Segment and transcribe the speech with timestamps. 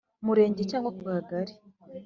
[0.25, 1.53] Murenge cyangwa ku Kagari